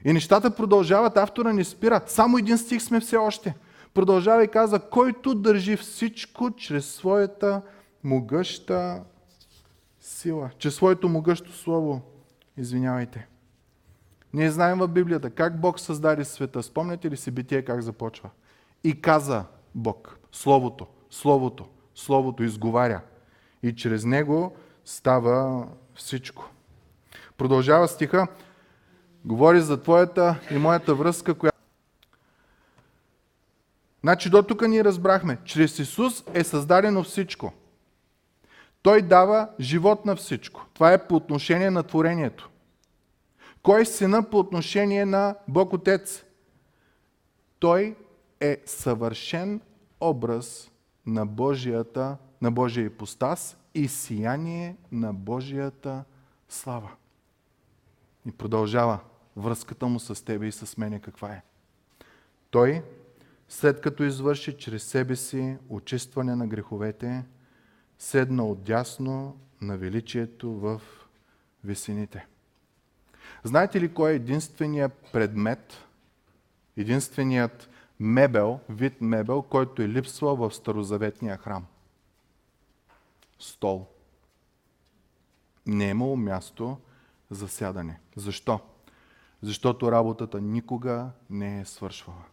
[0.05, 2.01] И нещата продължават, автора не спира.
[2.05, 3.55] Само един стих сме все още.
[3.93, 7.61] Продължава и каза, който държи всичко чрез своята
[8.03, 9.03] могъща
[10.01, 12.01] сила, чрез своето могъщо слово.
[12.57, 13.27] Извинявайте.
[14.33, 16.63] Ние знаем в Библията как Бог създаде света.
[16.63, 18.29] Спомняте ли си битие как започва?
[18.83, 23.01] И каза Бог, Словото, Словото, Словото изговаря.
[23.63, 26.49] И чрез него става всичко.
[27.37, 28.27] Продължава стиха,
[29.25, 31.57] говори за твоята и моята връзка, която
[34.03, 37.53] Значи до тук ние разбрахме, чрез Исус е създадено всичко.
[38.81, 40.65] Той дава живот на всичко.
[40.73, 42.49] Това е по отношение на творението.
[43.63, 46.23] Кой е сина по отношение на Бог Отец?
[47.59, 47.95] Той
[48.39, 49.61] е съвършен
[50.01, 50.71] образ
[51.05, 56.03] на Божията, на Божия ипостас и сияние на Божията
[56.49, 56.91] слава.
[58.25, 58.99] И продължава
[59.35, 61.43] връзката му с тебе и с мене каква е.
[62.49, 62.83] Той
[63.49, 67.23] след като извърши чрез себе си очистване на греховете,
[68.01, 70.81] седна отдясно на величието в
[71.63, 72.27] висините.
[73.43, 75.73] Знаете ли кой е единственият предмет,
[76.77, 81.65] единственият мебел, вид мебел, който е липсвал в старозаветния храм?
[83.39, 83.87] Стол.
[85.65, 86.77] Не е имало място
[87.29, 87.99] за сядане.
[88.15, 88.59] Защо?
[89.41, 92.30] Защото работата никога не е свършвала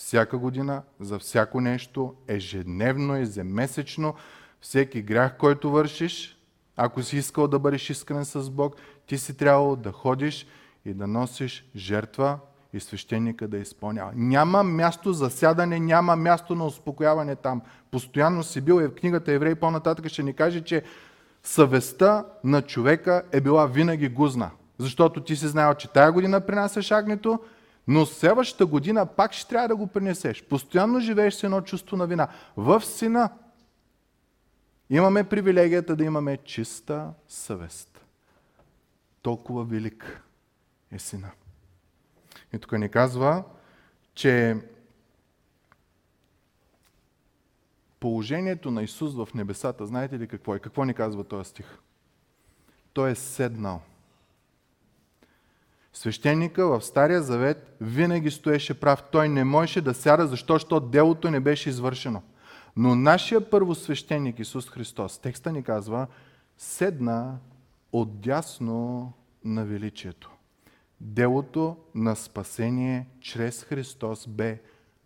[0.00, 4.14] всяка година, за всяко нещо, ежедневно, ежемесечно,
[4.60, 6.38] всеки грях, който вършиш,
[6.76, 10.46] ако си искал да бъдеш искрен с Бог, ти си трябвало да ходиш
[10.84, 12.38] и да носиш жертва
[12.72, 14.12] и свещеника да изпълнява.
[14.14, 17.62] Няма място за сядане, няма място на успокояване там.
[17.90, 20.82] Постоянно си бил и в книгата Еврей по-нататък ще ни каже, че
[21.42, 24.50] съвестта на човека е била винаги гузна.
[24.78, 27.40] Защото ти си знаел, че тая година принасяш агнето,
[27.90, 30.42] но следващата година пак ще трябва да го принесеш.
[30.42, 32.28] Постоянно живееш с едно чувство на вина.
[32.56, 33.30] В сина
[34.90, 38.00] имаме привилегията да имаме чиста съвест.
[39.22, 40.22] Толкова велик
[40.90, 41.30] е сина.
[42.52, 43.44] И тук ни казва,
[44.14, 44.56] че
[48.00, 50.58] положението на Исус в небесата, знаете ли какво е?
[50.58, 51.78] Какво ни казва този стих?
[52.92, 53.82] Той е седнал
[56.00, 59.02] Свещеника в Стария Завет винаги стоеше прав.
[59.12, 62.22] Той не можеше да сяда, защото делото не беше извършено.
[62.76, 66.06] Но нашия първосвещеник Исус Христос, текста ни казва,
[66.58, 67.38] седна
[67.92, 69.12] отдясно
[69.44, 70.30] на величието.
[71.00, 74.62] Делото на спасение чрез Христос бе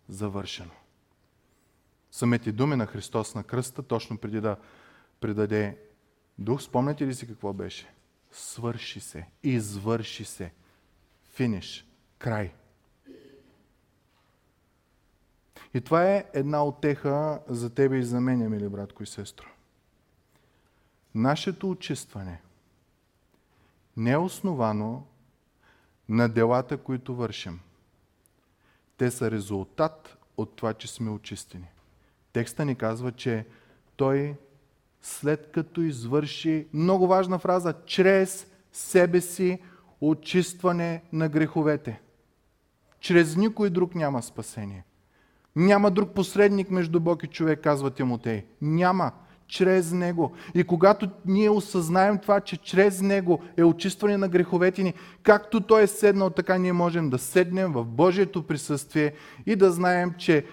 [0.09, 0.71] завършено.
[2.11, 4.55] Самите думи на Христос на кръста, точно преди да
[5.19, 5.77] предаде
[6.37, 7.87] дух, спомняте ли си какво беше?
[8.31, 10.51] свърши се, извърши се.
[11.35, 11.85] Финиш,
[12.17, 12.53] край.
[15.73, 19.45] И това е една отеха за тебе и за мен, мили братко и сестро.
[21.15, 22.41] Нашето очистване
[23.97, 25.05] не е основано
[26.09, 27.59] на делата, които вършим.
[28.97, 31.67] Те са резултат от това, че сме очистени.
[32.33, 33.45] Текста ни казва, че
[33.95, 34.35] той
[35.01, 39.61] след като извърши, много важна фраза, чрез себе си
[40.01, 42.01] очистване на греховете.
[42.99, 44.85] Чрез никой друг няма спасение.
[45.55, 48.45] Няма друг посредник между Бог и човек, казва Тимотей.
[48.61, 49.11] Няма.
[49.47, 50.33] Чрез Него.
[50.53, 55.83] И когато ние осъзнаем това, че чрез Него е очистване на греховете ни, както Той
[55.83, 59.13] е седнал, така ние можем да седнем в Божието присъствие
[59.45, 60.45] и да знаем, че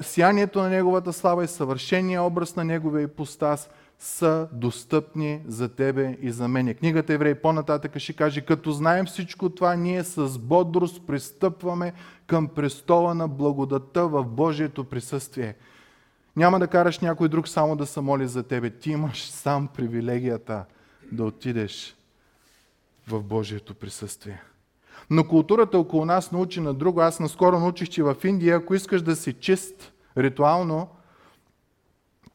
[0.00, 6.30] сиянието на Неговата слава и съвършения образ на Неговия ипостас са достъпни за тебе и
[6.30, 6.74] за мене.
[6.74, 11.92] Книгата Еврей по-нататък ще каже, като знаем всичко това, ние с бодрост пристъпваме
[12.26, 15.54] към престола на благодата в Божието присъствие.
[16.36, 18.70] Няма да караш някой друг само да се моли за тебе.
[18.70, 20.64] Ти имаш сам привилегията
[21.12, 21.96] да отидеш
[23.08, 24.42] в Божието присъствие.
[25.10, 27.00] Но културата около нас научи на друго.
[27.00, 30.88] Аз наскоро научих, че в Индия, ако искаш да си чист ритуално,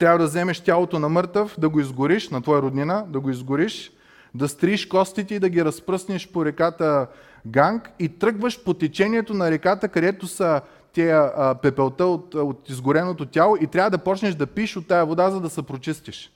[0.02, 3.92] трябва да вземеш тялото на мъртъв, да го изгориш, на твоя роднина, да го изгориш,
[4.36, 7.08] да стриш костите и да ги разпръснеш по реката
[7.48, 10.62] Ганг и тръгваш по течението на реката, където са
[10.94, 15.06] тия а, пепелта от, от изгореното тяло и трябва да почнеш да пиш от тая
[15.06, 16.32] вода, за да се прочистиш.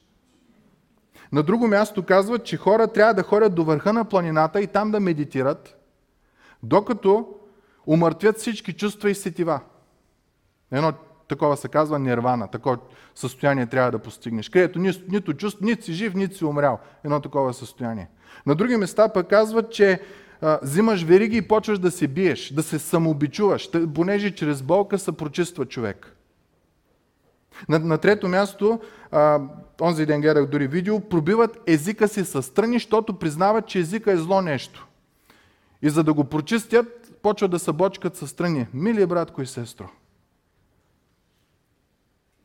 [1.31, 4.91] На друго място казват, че хора трябва да ходят до върха на планината и там
[4.91, 5.77] да медитират,
[6.63, 7.27] докато
[7.87, 9.59] умъртвят всички чувства и сетива.
[10.71, 10.93] Едно
[11.27, 12.77] такова се казва нирвана, такова
[13.15, 16.79] състояние трябва да постигнеш, където ни, нито чувств, нито си жив, нито си умрял.
[17.03, 18.09] Едно такова състояние.
[18.45, 20.01] На други места пък казват, че
[20.41, 25.11] а, взимаш вериги и почваш да се биеш, да се самообичуваш, понеже чрез болка се
[25.11, 26.15] прочиства човек.
[27.69, 28.79] На, на трето място,
[29.11, 29.39] а,
[29.81, 34.17] онзи ден гледах дори видео, пробиват езика си с страни, защото признават, че езика е
[34.17, 34.87] зло нещо.
[35.81, 38.67] И за да го прочистят, почват да се бочкат с страни.
[38.73, 39.89] Мили братко и сестро,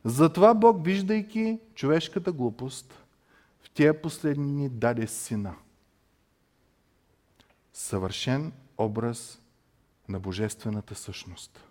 [0.05, 3.03] затова Бог, виждайки човешката глупост,
[3.61, 5.55] в тия последни даде сина.
[7.73, 9.41] Съвършен образ
[10.09, 11.63] на божествената същност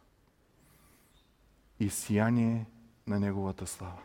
[1.80, 2.66] и сияние
[3.06, 4.02] на Неговата слава.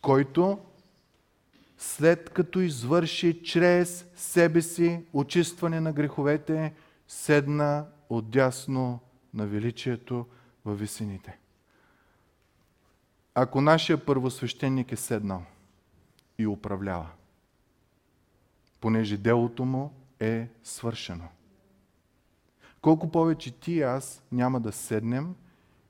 [0.00, 0.58] Който
[1.78, 6.74] след като извърши чрез себе си очистване на греховете,
[7.08, 9.00] седна отдясно
[9.34, 10.26] на величието
[10.64, 11.38] във висините
[13.40, 15.42] ако нашия първосвещеник е седнал
[16.38, 17.06] и управлява,
[18.80, 21.28] понеже делото му е свършено.
[22.80, 25.34] Колко повече ти и аз няма да седнем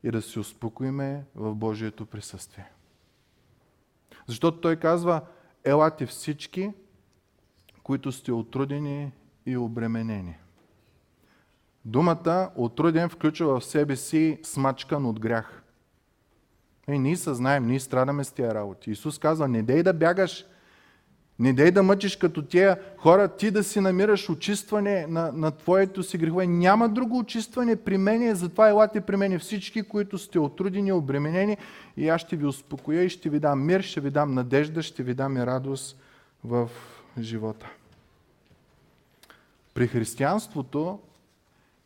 [0.03, 2.71] и да се успокоиме в Божието присъствие.
[4.27, 5.21] Защото той казва,
[5.65, 6.73] елате всички,
[7.83, 9.13] които сте отрудени
[9.47, 10.37] и обременени.
[11.85, 15.63] Думата отруден включва в себе си смачкан от грях.
[16.89, 18.91] Е, ние съзнаем, ние страдаме с тия работи.
[18.91, 20.45] Исус казва, не дей да бягаш,
[21.39, 26.03] не дей да мъчиш като тия хора, ти да си намираш очистване на, на твоето
[26.03, 26.47] си грехове.
[26.47, 31.57] Няма друго очистване при мене, затова елате при мене всички, които сте отрудени, обременени
[31.97, 35.03] и аз ще ви успокоя и ще ви дам мир, ще ви дам надежда, ще
[35.03, 36.01] ви дам и радост
[36.45, 36.71] в
[37.21, 37.67] живота.
[39.75, 40.99] При християнството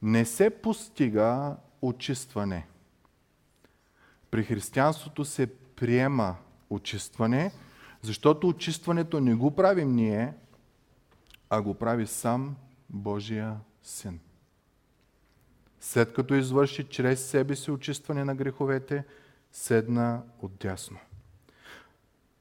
[0.02, 2.66] не се постига очистване–
[4.32, 6.36] при християнството се приема
[6.70, 7.52] очистване,
[8.02, 10.32] защото очистването не го правим ние,
[11.50, 12.56] а го прави сам
[12.90, 14.20] Божия Син.
[15.80, 19.04] След като извърши чрез себе си очистване на греховете,
[19.52, 20.98] седна отдясно.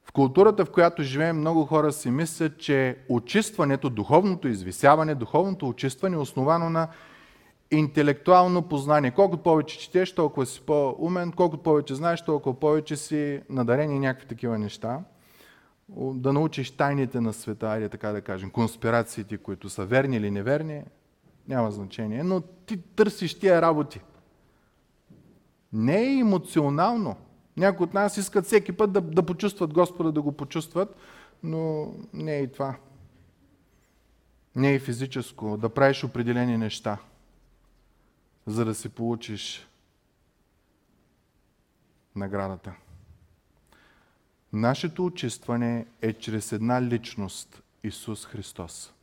[0.04, 6.16] В културата, в която живеем, много хора си мислят, че очистването, духовното извисяване, духовното очистване
[6.16, 6.88] е основано на
[7.72, 9.12] интелектуално познание.
[9.12, 14.60] Колкото повече четеш, толкова си по-умен, колкото повече знаеш, толкова повече си надарени някакви такива
[14.60, 15.00] неща.
[15.98, 20.84] Да научиш тайните на света, айде така да кажем, конспирациите, които са верни или неверни,
[21.48, 22.24] няма значение.
[22.24, 24.02] Но ти търсиш тия работи.
[25.74, 27.16] Не е емоционално.
[27.58, 30.96] Някои от нас искат всеки път да, да почувстват Господа, да го почувстват,
[31.44, 32.76] но не е и това.
[34.56, 36.98] Не е и физическо, да правиш определени неща
[38.48, 39.68] за да си получиш
[42.16, 42.74] наградата.
[44.54, 48.94] Нашето очистване е чрез една личност, Исус Христос,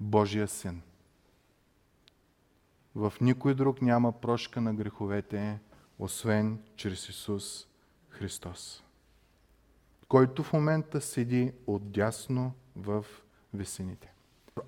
[0.00, 0.82] Божия Син.
[2.94, 5.58] В никой друг няма прошка на греховете,
[5.98, 7.66] освен чрез Исус
[8.08, 8.84] Христос,
[10.08, 13.04] който в момента седи отдясно в
[13.54, 14.12] весените.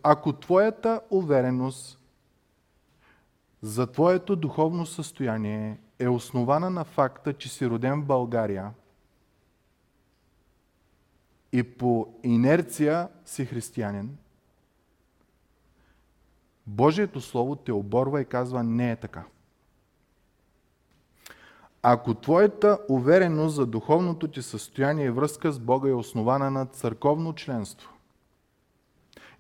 [0.03, 1.98] Ако твоята увереност
[3.63, 8.71] за твоето духовно състояние е основана на факта, че си роден в България
[11.53, 14.17] и по инерция си християнин,
[16.67, 19.25] Божието Слово те оборва и казва не е така.
[21.83, 27.35] Ако твоята увереност за духовното ти състояние и връзка с Бога е основана на църковно
[27.35, 27.91] членство,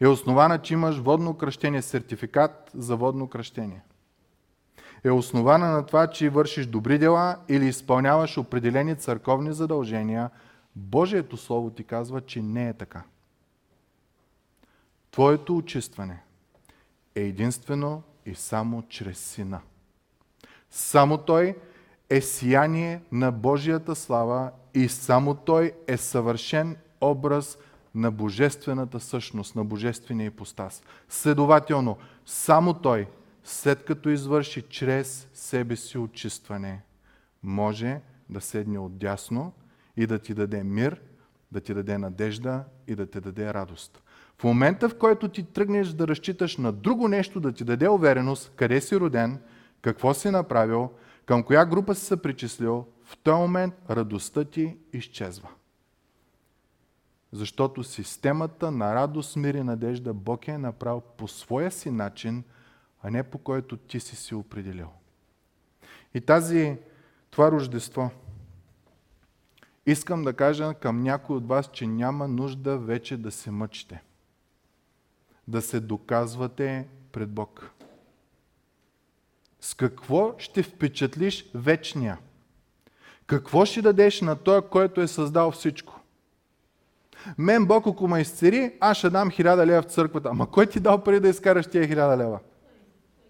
[0.01, 3.83] е основана, че имаш водно кръщение, сертификат за водно кръщение,
[5.05, 10.31] е основана на това, че вършиш добри дела или изпълняваш определени църковни задължения,
[10.77, 13.03] Божието Слово ти казва, че не е така.
[15.11, 16.23] Твоето очистване
[17.15, 19.61] е единствено и само чрез Сина.
[20.71, 21.57] Само Той
[22.11, 27.59] е сияние на Божията слава и само Той е съвършен образ
[27.95, 30.83] на божествената същност, на божествения ипостас.
[31.09, 31.97] Следователно,
[32.27, 33.07] само Той,
[33.49, 36.83] след като извърши чрез себе си очистване,
[37.43, 39.53] може да седне отдясно
[39.97, 41.01] и да ти даде мир,
[41.53, 44.03] да ти даде надежда и да ти даде радост.
[44.39, 48.53] В момента, в който ти тръгнеш да разчиташ на друго нещо, да ти даде увереност,
[48.57, 49.41] къде си роден,
[49.83, 50.91] какво си направил,
[51.27, 55.49] към коя група си се причислил, в този момент радостта ти изчезва.
[57.33, 62.45] Защото системата на радост, мир и надежда Бог е направил по своя си начин,
[63.03, 64.89] а не по който ти си си определил.
[66.15, 66.77] И тази,
[67.31, 68.11] това рождество,
[69.87, 74.03] искам да кажа към някой от вас, че няма нужда вече да се мъчите.
[75.49, 77.71] Да се доказвате пред Бог.
[79.61, 82.19] С какво ще впечатлиш вечния?
[83.27, 86.01] Какво ще дадеш на той, който е създал всичко?
[87.39, 90.29] Мен Бог, ако ме изцери, аз ще дам хиляда лева в църквата.
[90.29, 92.39] Ама кой ти дал пари да изкараш тия хиляда лева?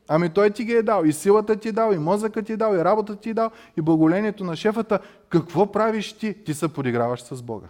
[0.09, 1.05] Ами той ти ги е дал.
[1.05, 3.51] И силата ти е дал, и мозъка ти е дал, и работата ти е дал,
[3.77, 5.01] и благолението на шефата.
[5.29, 6.45] Какво правиш ти?
[6.45, 7.69] Ти се подиграваш с Бога.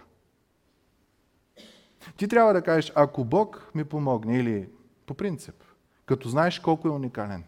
[2.17, 4.69] Ти трябва да кажеш, ако Бог ми помогне, или
[5.05, 5.63] по принцип,
[6.05, 7.43] като знаеш колко е уникален,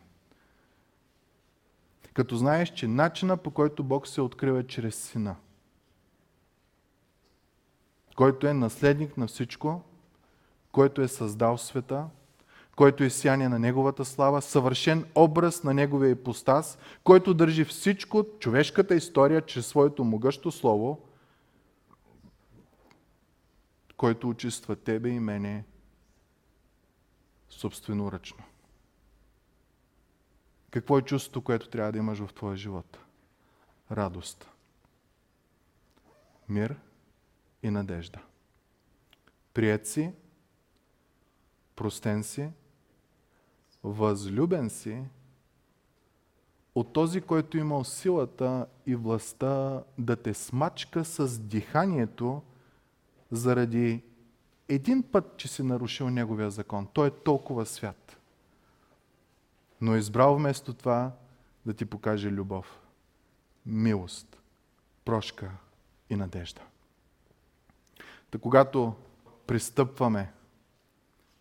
[2.14, 5.36] като знаеш, че начина по който Бог се открива е чрез Сина,
[8.16, 9.82] който е наследник на всичко,
[10.72, 12.06] който е създал света,
[12.82, 18.96] който е сияние на Неговата слава, съвършен образ на Неговия ипостас, който държи всичко, човешката
[18.96, 21.08] история, чрез своето могъщо слово,
[23.98, 25.66] който очиства тебе и мене
[27.50, 28.44] собственоръчно.
[30.72, 32.98] Какво е чувството, което трябва да имаш в твоя живот?
[33.92, 34.50] Радост.
[36.50, 36.76] Мир
[37.64, 38.20] и надежда.
[39.54, 40.12] Прият си,
[41.76, 42.50] простен си,
[43.84, 45.04] възлюбен си
[46.76, 52.42] от този, който имал силата и властта да те смачка с диханието
[53.32, 54.04] заради
[54.70, 56.88] един път, че си нарушил неговия закон.
[56.94, 58.18] Той е толкова свят
[59.82, 61.12] но е избрал вместо това
[61.66, 62.80] да ти покаже любов,
[63.66, 64.42] милост,
[65.06, 65.52] прошка
[66.10, 66.62] и надежда.
[68.32, 68.96] Та когато
[69.48, 70.34] пристъпваме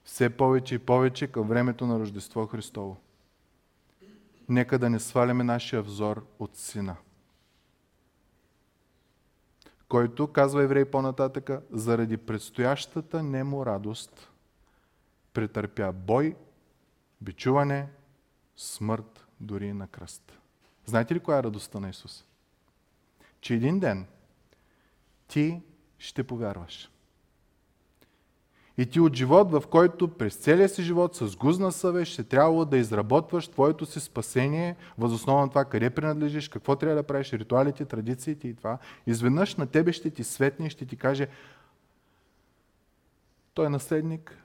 [0.04, 2.96] все повече и повече към времето на Рождество Христово,
[4.48, 6.96] нека да не сваляме нашия взор от Сина,
[9.88, 14.30] който, казва еврей по-нататъка, заради предстоящата нему радост,
[15.32, 16.36] претърпя бой,
[17.20, 17.88] бичуване,
[18.56, 20.38] смърт дори на кръст.
[20.86, 22.24] Знаете ли коя е радостта на Исус?
[23.40, 24.06] Че един ден
[25.28, 25.62] ти
[25.98, 26.90] ще повярваш.
[28.78, 32.66] И ти от живот, в който през целия си живот с гузна съвест ще трябва
[32.66, 37.84] да изработваш твоето си спасение, възоснова на това къде принадлежиш, какво трябва да правиш, ритуалите,
[37.84, 38.78] традициите и това.
[39.06, 41.28] Изведнъж на тебе ще ти светне и ще ти каже
[43.54, 44.38] той е наследник,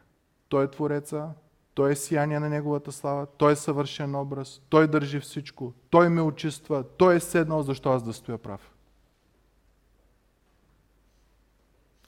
[0.50, 1.30] той е Твореца,
[1.74, 6.22] той е сияние на Неговата слава, Той е съвършен образ, Той държи всичко, Той ме
[6.22, 8.72] очиства, Той е седнал, защо аз да стоя прав.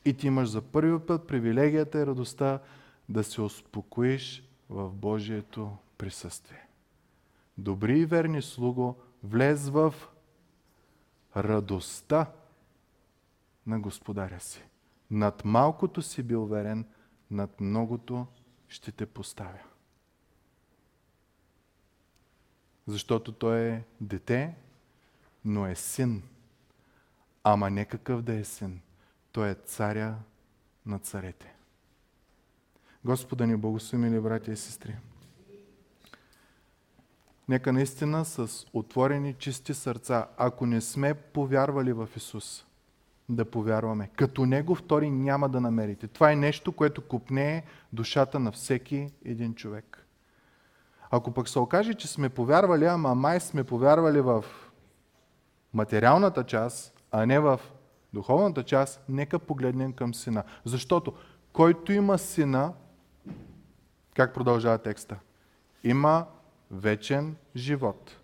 [0.07, 2.59] И ти имаш за първи път привилегията и радостта
[3.09, 6.67] да се успокоиш в Божието присъствие.
[7.57, 9.93] Добри и верни слуго, влез в
[11.37, 12.31] радостта
[13.65, 14.63] на Господаря си.
[15.11, 16.85] Над малкото си бил верен,
[17.31, 18.27] над многото
[18.67, 19.63] ще те поставя.
[22.87, 24.55] Защото той е дете,
[25.45, 26.23] но е син.
[27.43, 28.81] Ама не какъв да е син.
[29.37, 30.15] Той е царя
[30.85, 31.53] на царете.
[33.05, 34.95] Господа ни благослови, мили братя и сестри.
[37.47, 42.65] Нека наистина с отворени чисти сърца, ако не сме повярвали в Исус,
[43.29, 44.09] да повярваме.
[44.15, 46.07] Като Него втори няма да намерите.
[46.07, 47.63] Това е нещо, което купне
[47.93, 50.07] душата на всеки един човек.
[51.11, 54.45] Ако пък се окаже, че сме повярвали, ама май сме повярвали в
[55.73, 57.59] материалната част, а не в
[58.13, 60.43] духовната част, нека погледнем към сина.
[60.65, 61.13] Защото
[61.53, 62.73] който има сина,
[64.15, 65.19] как продължава текста?
[65.83, 66.25] Има
[66.71, 68.17] вечен живот.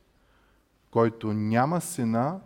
[0.91, 2.39] Който няма сина,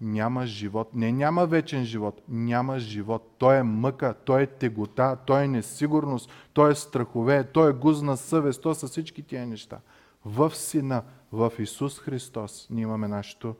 [0.00, 0.94] няма живот.
[0.94, 3.34] Не няма вечен живот, няма живот.
[3.38, 8.16] Той е мъка, той е тегота, той е несигурност, той е страхове, той е гузна
[8.16, 9.80] съвест, то са всички тия неща.
[10.24, 13.56] В Сина, в Исус Христос, ние имаме нашето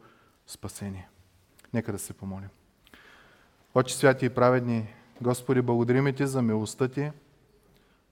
[0.46, 1.08] спасение.
[1.74, 2.48] Нека да се помолим.
[3.74, 7.10] Отче святи и праведни, Господи, благодарим Ти за милостта Ти,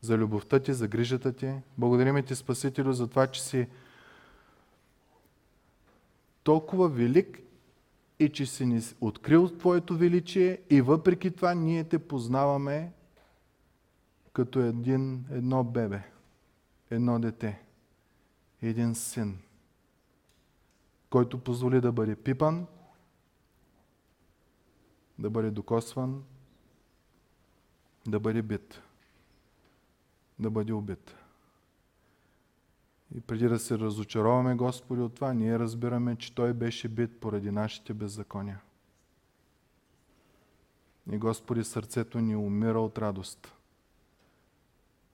[0.00, 1.52] за любовта Ти, за грижата Ти.
[1.78, 3.66] Благодарим Ти, Спасителю, за това, че си
[6.42, 7.38] толкова велик
[8.18, 12.92] и че си ни открил Твоето величие и въпреки това ние Те познаваме
[14.32, 16.02] като един, едно бебе,
[16.90, 17.62] едно дете,
[18.62, 19.38] един син,
[21.10, 22.66] който позволи да бъде пипан,
[25.18, 26.24] да бъде докосван,
[28.06, 28.82] да бъде бит,
[30.38, 31.14] да бъде убит.
[33.14, 37.50] И преди да се разочароваме, Господи, от това, ние разбираме, че Той беше бит поради
[37.50, 38.60] нашите беззакония.
[41.12, 43.54] И Господи, сърцето ни умира от радост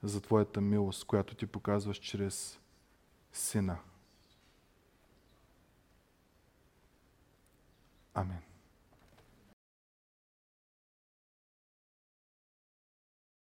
[0.02, 2.61] за Твоята милост, която Ти показваш чрез
[3.32, 3.78] Сина.
[8.14, 8.53] Амин.